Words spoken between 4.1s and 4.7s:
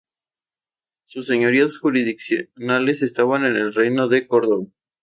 Córdoba.